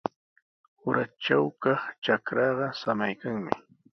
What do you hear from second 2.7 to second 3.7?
samaykanmi.